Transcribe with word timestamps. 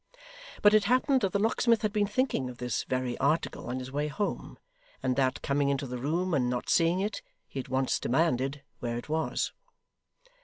But 0.63 0.73
it 0.73 0.85
happened 0.85 1.21
that 1.21 1.31
the 1.31 1.37
locksmith 1.37 1.83
had 1.83 1.93
been 1.93 2.07
thinking 2.07 2.49
of 2.49 2.57
this 2.57 2.85
very 2.85 3.15
article 3.19 3.67
on 3.67 3.77
his 3.77 3.91
way 3.91 4.07
home, 4.07 4.57
and 5.03 5.15
that, 5.15 5.43
coming 5.43 5.69
into 5.69 5.85
the 5.85 5.99
room 5.99 6.33
and 6.33 6.49
not 6.49 6.69
seeing 6.69 6.99
it, 7.01 7.21
he 7.47 7.59
at 7.59 7.69
once 7.69 7.99
demanded 7.99 8.63
where 8.79 8.97
it 8.97 9.09
was. 9.09 9.53